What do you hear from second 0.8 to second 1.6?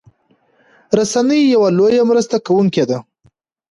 رسنۍ